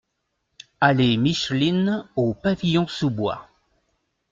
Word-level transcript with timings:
Allée 0.81 1.15
Micheline 1.15 2.07
aux 2.15 2.33
Pavillons-sous-Bois 2.33 3.47